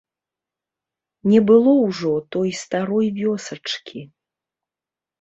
Не 1.33 1.41
было 1.51 1.71
ўжо 1.85 2.13
той 2.39 2.49
старой 2.63 3.07
вёсачкі. 3.23 4.07